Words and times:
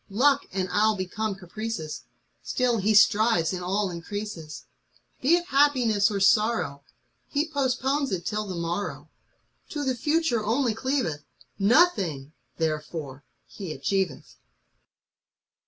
Luck 0.09 0.45
and 0.51 0.67
111 0.67 0.97
become 0.97 1.35
caprices; 1.35 2.05
Still 2.41 2.79
he 2.79 2.95
starves 2.95 3.53
in 3.53 3.61
all 3.61 3.91
increases; 3.91 4.65
Be 5.21 5.35
it 5.35 5.45
happiness 5.49 6.09
or 6.09 6.19
sorrow, 6.19 6.83
He 7.27 7.47
postpones 7.47 8.11
it 8.11 8.25
till 8.25 8.47
the 8.47 8.55
morrow; 8.55 9.11
To 9.69 9.83
the 9.83 9.93
Future 9.93 10.43
only 10.43 10.73
cleaveth: 10.73 11.23
Nothing, 11.59 12.33
therefore, 12.57 13.23
he 13.45 13.71
achieveth. 13.73 14.37